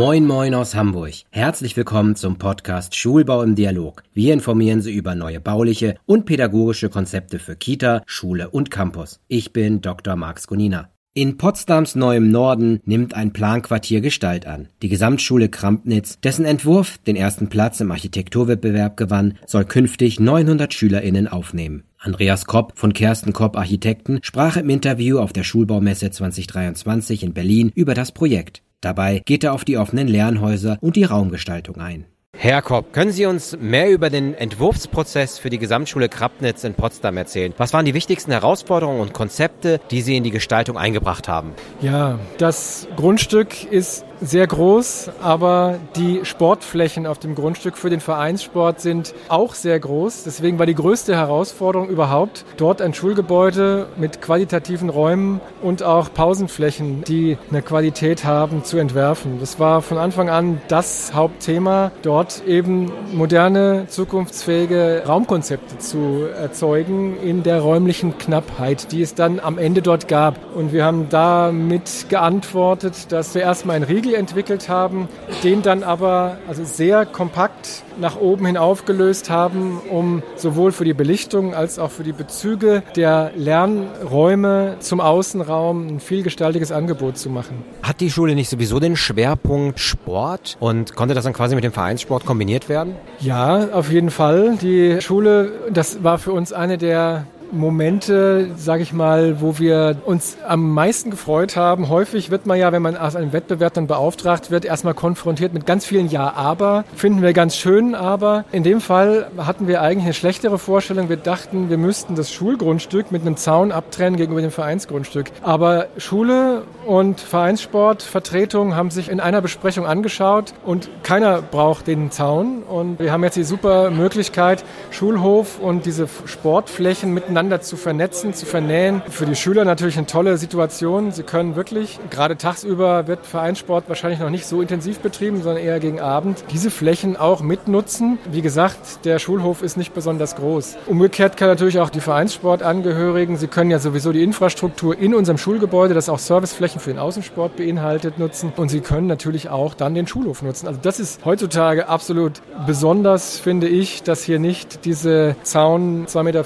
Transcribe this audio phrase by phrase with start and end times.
[0.00, 1.12] Moin Moin aus Hamburg.
[1.28, 4.02] Herzlich willkommen zum Podcast Schulbau im Dialog.
[4.14, 9.20] Wir informieren Sie über neue bauliche und pädagogische Konzepte für Kita, Schule und Campus.
[9.28, 10.16] Ich bin Dr.
[10.16, 10.88] Max Gunina.
[11.12, 14.68] In Potsdams neuem Norden nimmt ein Planquartier Gestalt an.
[14.80, 21.28] Die Gesamtschule Krampnitz, dessen Entwurf den ersten Platz im Architekturwettbewerb gewann, soll künftig 900 SchülerInnen
[21.28, 21.84] aufnehmen.
[21.98, 27.70] Andreas Kopp von Kersten Kopp Architekten sprach im Interview auf der Schulbaumesse 2023 in Berlin
[27.74, 28.62] über das Projekt.
[28.80, 32.06] Dabei geht er auf die offenen Lernhäuser und die Raumgestaltung ein.
[32.34, 37.18] Herr Kopp, können Sie uns mehr über den Entwurfsprozess für die Gesamtschule Krabnitz in Potsdam
[37.18, 37.52] erzählen?
[37.58, 41.52] Was waren die wichtigsten Herausforderungen und Konzepte, die Sie in die Gestaltung eingebracht haben?
[41.82, 48.80] Ja, das Grundstück ist sehr groß, aber die Sportflächen auf dem Grundstück für den Vereinssport
[48.80, 50.24] sind auch sehr groß.
[50.24, 57.04] Deswegen war die größte Herausforderung überhaupt, dort ein Schulgebäude mit qualitativen Räumen und auch Pausenflächen,
[57.04, 59.40] die eine Qualität haben, zu entwerfen.
[59.40, 67.42] Das war von Anfang an das Hauptthema, dort eben moderne, zukunftsfähige Raumkonzepte zu erzeugen in
[67.42, 70.38] der räumlichen Knappheit, die es dann am Ende dort gab.
[70.54, 75.08] Und wir haben damit geantwortet, dass wir erstmal ein Riegel entwickelt haben,
[75.44, 80.94] den dann aber also sehr kompakt nach oben hin aufgelöst haben, um sowohl für die
[80.94, 87.64] Belichtung als auch für die Bezüge der Lernräume zum Außenraum ein vielgestaltiges Angebot zu machen.
[87.82, 91.72] Hat die Schule nicht sowieso den Schwerpunkt Sport und konnte das dann quasi mit dem
[91.72, 92.94] Vereinssport kombiniert werden?
[93.20, 94.56] Ja, auf jeden Fall.
[94.60, 100.36] Die Schule, das war für uns eine der Momente, sage ich mal, wo wir uns
[100.46, 101.88] am meisten gefreut haben.
[101.88, 105.66] Häufig wird man ja, wenn man aus einem Wettbewerb dann beauftragt wird, erstmal konfrontiert mit
[105.66, 106.84] ganz vielen Ja-Aber.
[106.94, 111.08] Finden wir ganz schön, aber in dem Fall hatten wir eigentlich eine schlechtere Vorstellung.
[111.08, 115.30] Wir dachten, wir müssten das Schulgrundstück mit einem Zaun abtrennen gegenüber dem Vereinsgrundstück.
[115.42, 122.62] Aber Schule und Vereinssportvertretung haben sich in einer Besprechung angeschaut und keiner braucht den Zaun.
[122.62, 128.34] Und wir haben jetzt die super Möglichkeit, Schulhof und diese Sportflächen miteinander miteinander zu vernetzen,
[128.34, 129.00] zu vernähen.
[129.08, 131.10] Für die Schüler natürlich eine tolle Situation.
[131.10, 135.80] Sie können wirklich, gerade tagsüber wird Vereinssport wahrscheinlich noch nicht so intensiv betrieben, sondern eher
[135.80, 138.18] gegen Abend, diese Flächen auch mitnutzen.
[138.30, 140.76] Wie gesagt, der Schulhof ist nicht besonders groß.
[140.86, 145.94] Umgekehrt kann natürlich auch die Vereinssportangehörigen, sie können ja sowieso die Infrastruktur in unserem Schulgebäude,
[145.94, 148.52] das auch Serviceflächen für den Außensport beinhaltet, nutzen.
[148.58, 150.66] Und sie können natürlich auch dann den Schulhof nutzen.
[150.66, 156.44] Also das ist heutzutage absolut besonders, finde ich, dass hier nicht diese Zaun 2,50 Meter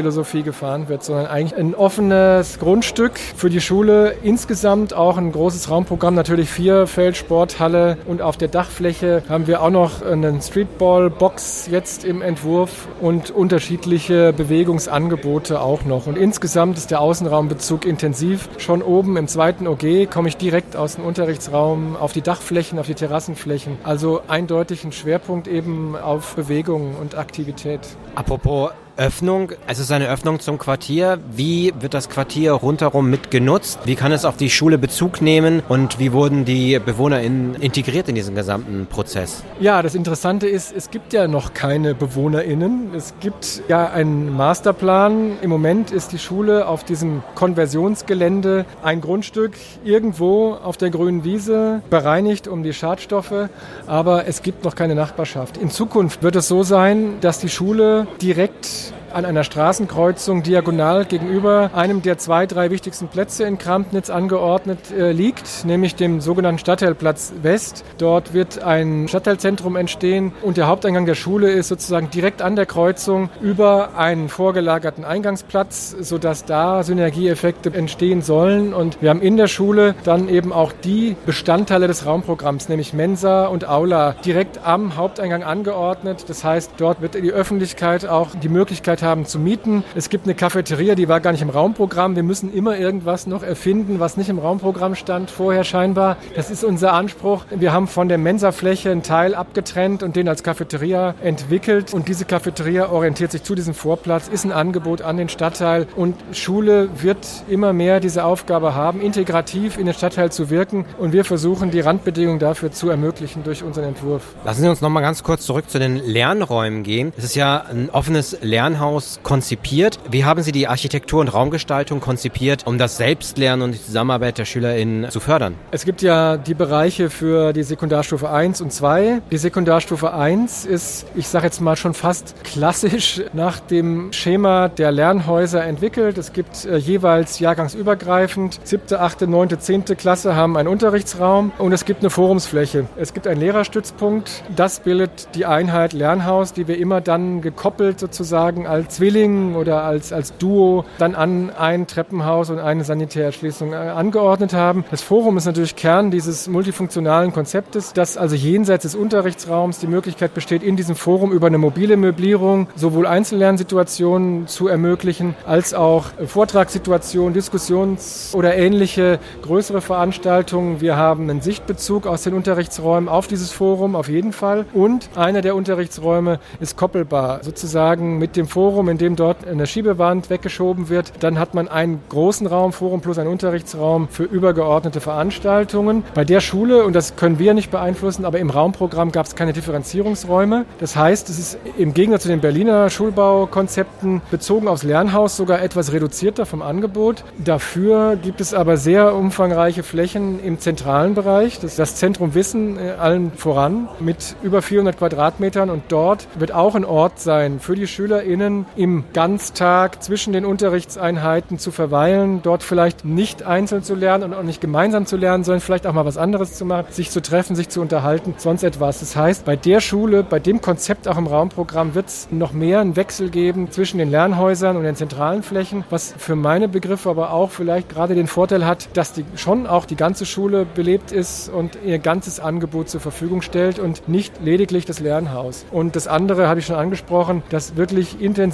[0.00, 4.14] Philosophie gefahren wird, sondern eigentlich ein offenes Grundstück für die Schule.
[4.22, 9.68] Insgesamt auch ein großes Raumprogramm, natürlich vier Feldsporthalle und auf der Dachfläche haben wir auch
[9.68, 16.06] noch einen Streetball-Box jetzt im Entwurf und unterschiedliche Bewegungsangebote auch noch.
[16.06, 18.48] Und insgesamt ist der Außenraumbezug intensiv.
[18.56, 22.86] Schon oben im zweiten OG komme ich direkt aus dem Unterrichtsraum auf die Dachflächen, auf
[22.86, 23.76] die Terrassenflächen.
[23.82, 27.80] Also eindeutig ein Schwerpunkt eben auf Bewegung und Aktivität.
[28.14, 29.52] Apropos Öffnung.
[29.66, 31.18] Es ist eine Öffnung zum Quartier.
[31.30, 33.80] Wie wird das Quartier rundherum mitgenutzt?
[33.84, 35.62] Wie kann es auf die Schule Bezug nehmen?
[35.68, 39.42] Und wie wurden die BewohnerInnen integriert in diesen gesamten Prozess?
[39.58, 42.94] Ja, das Interessante ist, es gibt ja noch keine BewohnerInnen.
[42.94, 45.38] Es gibt ja einen Masterplan.
[45.42, 49.52] Im Moment ist die Schule auf diesem Konversionsgelände ein Grundstück
[49.84, 53.48] irgendwo auf der grünen Wiese bereinigt um die Schadstoffe.
[53.86, 55.56] Aber es gibt noch keine Nachbarschaft.
[55.56, 61.70] In Zukunft wird es so sein, dass die Schule direkt an einer Straßenkreuzung diagonal gegenüber
[61.74, 67.32] einem der zwei, drei wichtigsten Plätze in Krampnitz angeordnet äh, liegt, nämlich dem sogenannten Stadtteilplatz
[67.42, 67.84] West.
[67.98, 72.66] Dort wird ein Stadtteilzentrum entstehen und der Haupteingang der Schule ist sozusagen direkt an der
[72.66, 78.72] Kreuzung über einen vorgelagerten Eingangsplatz, sodass da Synergieeffekte entstehen sollen.
[78.72, 83.46] Und wir haben in der Schule dann eben auch die Bestandteile des Raumprogramms, nämlich Mensa
[83.46, 86.24] und Aula, direkt am Haupteingang angeordnet.
[86.28, 89.84] Das heißt, dort wird die Öffentlichkeit auch die Möglichkeit Möglichkeit haben zu mieten.
[89.94, 92.16] Es gibt eine Cafeteria, die war gar nicht im Raumprogramm.
[92.16, 96.16] Wir müssen immer irgendwas noch erfinden, was nicht im Raumprogramm stand vorher scheinbar.
[96.36, 97.44] Das ist unser Anspruch.
[97.50, 101.92] Wir haben von der Mensa-Fläche einen Teil abgetrennt und den als Cafeteria entwickelt.
[101.94, 105.86] Und diese Cafeteria orientiert sich zu diesem Vorplatz, ist ein Angebot an den Stadtteil.
[105.96, 110.84] Und Schule wird immer mehr diese Aufgabe haben, integrativ in den Stadtteil zu wirken.
[110.98, 114.22] Und wir versuchen, die Randbedingungen dafür zu ermöglichen durch unseren Entwurf.
[114.44, 117.12] Lassen Sie uns noch mal ganz kurz zurück zu den Lernräumen gehen.
[117.16, 119.98] Es ist ja ein offenes Lernhaus Lernhaus konzipiert.
[120.10, 124.44] Wie haben Sie die Architektur und Raumgestaltung konzipiert, um das Selbstlernen und die Zusammenarbeit der
[124.44, 125.54] SchülerInnen zu fördern?
[125.70, 129.22] Es gibt ja die Bereiche für die Sekundarstufe 1 und 2.
[129.30, 134.90] Die Sekundarstufe 1 ist, ich sage jetzt mal schon fast klassisch nach dem Schema der
[134.90, 136.18] Lernhäuser entwickelt.
[136.18, 141.84] Es gibt äh, jeweils jahrgangsübergreifend, siebte, achte, neunte, zehnte Klasse haben einen Unterrichtsraum und es
[141.84, 142.86] gibt eine Forumsfläche.
[142.96, 144.42] Es gibt einen Lehrerstützpunkt.
[144.56, 150.12] Das bildet die Einheit Lernhaus, die wir immer dann gekoppelt sozusagen als Zwilling oder als,
[150.12, 154.84] als Duo dann an ein Treppenhaus und eine Sanitärerschließung äh, angeordnet haben.
[154.90, 160.34] Das Forum ist natürlich Kern dieses multifunktionalen Konzeptes, dass also jenseits des Unterrichtsraums die Möglichkeit
[160.34, 167.34] besteht, in diesem Forum über eine mobile Möblierung sowohl Einzellernsituationen zu ermöglichen, als auch Vortragssituationen,
[167.34, 170.80] Diskussions- oder ähnliche größere Veranstaltungen.
[170.80, 174.66] Wir haben einen Sichtbezug aus den Unterrichtsräumen auf dieses Forum auf jeden Fall.
[174.72, 180.30] Und einer der Unterrichtsräume ist koppelbar, sozusagen mit dem Forum, in dem dort eine Schiebewand
[180.30, 181.12] weggeschoben wird.
[181.20, 186.04] Dann hat man einen großen Raum, Forum plus einen Unterrichtsraum für übergeordnete Veranstaltungen.
[186.14, 189.52] Bei der Schule, und das können wir nicht beeinflussen, aber im Raumprogramm gab es keine
[189.52, 190.64] Differenzierungsräume.
[190.78, 195.92] Das heißt, es ist im Gegensatz zu den Berliner Schulbaukonzepten bezogen aufs Lernhaus sogar etwas
[195.92, 197.24] reduzierter vom Angebot.
[197.38, 201.58] Dafür gibt es aber sehr umfangreiche Flächen im zentralen Bereich.
[201.60, 206.74] Das, das Zentrum Wissen äh, allen voran mit über 400 Quadratmetern und dort wird auch
[206.74, 213.04] ein Ort sein für die SchülerInnen im Ganztag zwischen den Unterrichtseinheiten zu verweilen, dort vielleicht
[213.04, 216.16] nicht einzeln zu lernen und auch nicht gemeinsam zu lernen, sondern vielleicht auch mal was
[216.16, 219.00] anderes zu machen, sich zu treffen, sich zu unterhalten, sonst etwas.
[219.00, 222.80] Das heißt, bei der Schule, bei dem Konzept auch im Raumprogramm wird es noch mehr
[222.80, 227.32] einen Wechsel geben zwischen den Lernhäusern und den zentralen Flächen, was für meine Begriffe aber
[227.32, 231.48] auch vielleicht gerade den Vorteil hat, dass die schon auch die ganze Schule belebt ist
[231.48, 235.64] und ihr ganzes Angebot zur Verfügung stellt und nicht lediglich das Lernhaus.
[235.70, 238.49] Und das andere habe ich schon angesprochen, dass wirklich intensiv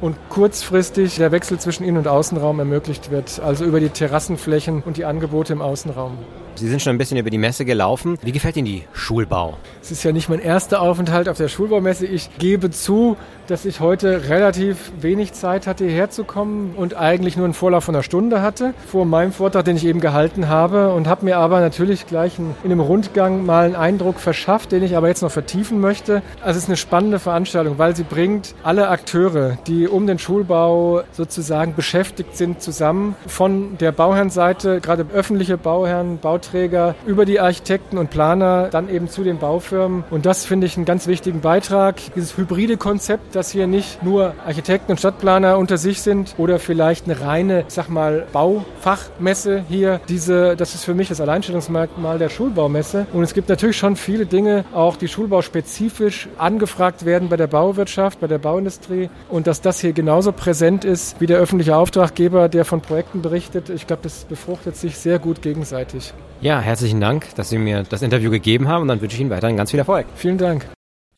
[0.00, 4.96] und kurzfristig der Wechsel zwischen Innen- und Außenraum ermöglicht wird, also über die Terrassenflächen und
[4.96, 6.18] die Angebote im Außenraum.
[6.54, 8.18] Sie sind schon ein bisschen über die Messe gelaufen.
[8.22, 9.56] Wie gefällt Ihnen die Schulbau?
[9.80, 12.06] Es ist ja nicht mein erster Aufenthalt auf der Schulbaumesse.
[12.06, 13.16] Ich gebe zu,
[13.46, 17.84] dass ich heute relativ wenig Zeit hatte, hierher zu kommen und eigentlich nur einen Vorlauf
[17.84, 21.38] von einer Stunde hatte vor meinem Vortrag, den ich eben gehalten habe und habe mir
[21.38, 25.30] aber natürlich gleich in einem Rundgang mal einen Eindruck verschafft, den ich aber jetzt noch
[25.30, 26.22] vertiefen möchte.
[26.42, 29.31] Also es ist eine spannende Veranstaltung, weil sie bringt alle Akteure,
[29.66, 33.16] die um den Schulbau sozusagen beschäftigt sind, zusammen.
[33.26, 39.24] Von der Bauherrenseite, gerade öffentliche Bauherren, Bauträger, über die Architekten und Planer, dann eben zu
[39.24, 40.04] den Baufirmen.
[40.10, 41.96] Und das finde ich einen ganz wichtigen Beitrag.
[42.14, 47.04] Dieses hybride Konzept, dass hier nicht nur Architekten und Stadtplaner unter sich sind oder vielleicht
[47.04, 50.00] eine reine, ich sag mal, Baufachmesse hier.
[50.08, 53.06] Diese, das ist für mich das Alleinstellungsmerkmal der Schulbaumesse.
[53.12, 58.20] Und es gibt natürlich schon viele Dinge, auch die schulbauspezifisch angefragt werden bei der Bauwirtschaft,
[58.20, 59.10] bei der Bauindustrie.
[59.28, 63.70] Und dass das hier genauso präsent ist wie der öffentliche Auftraggeber, der von Projekten berichtet,
[63.70, 66.12] ich glaube, das befruchtet sich sehr gut gegenseitig.
[66.40, 69.30] Ja, herzlichen Dank, dass Sie mir das Interview gegeben haben und dann wünsche ich Ihnen
[69.30, 70.06] weiterhin ganz viel Erfolg.
[70.16, 70.66] Vielen Dank.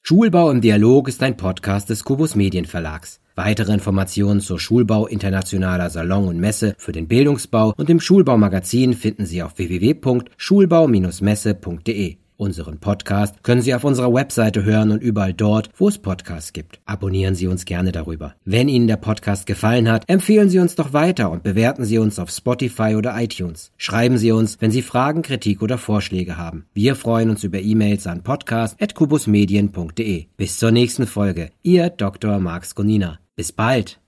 [0.03, 3.21] Schulbau im Dialog ist ein Podcast des Kubus Medienverlags.
[3.37, 9.27] Weitere Informationen zur Schulbau internationaler Salon und Messe für den Bildungsbau und dem Schulbaumagazin finden
[9.27, 12.17] Sie auf www.schulbau-messe.de.
[12.37, 16.81] Unseren Podcast können Sie auf unserer Webseite hören und überall dort, wo es Podcasts gibt.
[16.85, 18.35] Abonnieren Sie uns gerne darüber.
[18.45, 22.19] Wenn Ihnen der Podcast gefallen hat, empfehlen Sie uns doch weiter und bewerten Sie uns
[22.19, 23.71] auf Spotify oder iTunes.
[23.77, 26.67] Schreiben Sie uns, wenn Sie Fragen, Kritik oder Vorschläge haben.
[26.75, 30.27] Wir freuen uns über E-Mails an podcast.kubusmedien.de.
[30.37, 31.51] Bis zur nächsten Folge.
[31.63, 32.41] Ihr Dr.
[32.41, 33.19] Marx Gonina.
[33.37, 33.99] Bis bald.